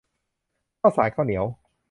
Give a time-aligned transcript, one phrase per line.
[0.79, 1.45] ข้าวสารข้าวเหนียว